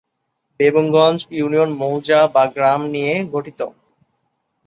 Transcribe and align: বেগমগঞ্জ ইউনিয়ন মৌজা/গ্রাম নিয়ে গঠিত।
বেগমগঞ্জ 0.59 1.19
ইউনিয়ন 1.31 1.69
মৌজা/গ্রাম 1.79 2.81
নিয়ে 2.93 3.13
গঠিত। 3.33 3.59